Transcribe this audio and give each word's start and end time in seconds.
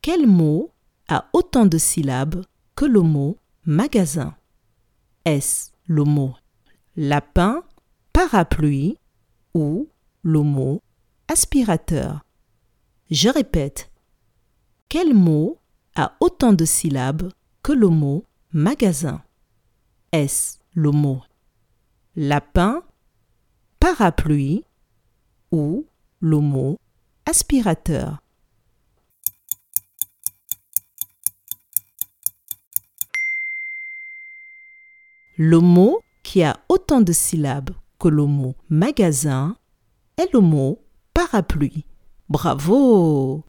Quel 0.00 0.26
mot 0.26 0.70
a 1.08 1.28
autant 1.32 1.66
de 1.66 1.76
syllabes 1.76 2.44
que 2.76 2.84
le 2.84 3.00
mot 3.00 3.36
magasin? 3.64 4.34
Est-ce 5.24 5.72
le 5.86 6.04
mot 6.04 6.34
lapin, 6.96 7.62
parapluie 8.12 8.96
ou 9.54 9.88
le 10.22 10.40
mot 10.40 10.80
aspirateur? 11.26 12.24
Je 13.10 13.28
répète. 13.28 13.90
Quel 14.88 15.14
mot 15.14 15.58
a 15.96 16.16
autant 16.20 16.52
de 16.52 16.64
syllabes 16.64 17.30
que 17.62 17.72
le 17.72 17.88
mot 17.88 18.24
magasin? 18.52 19.22
Est-ce 20.12 20.58
le 20.74 20.92
mot 20.92 21.22
lapin, 22.14 22.82
parapluie 23.80 24.64
ou 25.50 25.86
le 26.20 26.38
mot 26.38 26.78
aspirateur? 27.26 28.22
Le 35.40 35.60
mot 35.60 36.00
qui 36.24 36.42
a 36.42 36.56
autant 36.68 37.00
de 37.00 37.12
syllabes 37.12 37.70
que 38.00 38.08
le 38.08 38.24
mot 38.24 38.56
magasin 38.70 39.56
est 40.16 40.32
le 40.32 40.40
mot 40.40 40.80
parapluie. 41.14 41.84
Bravo 42.28 43.44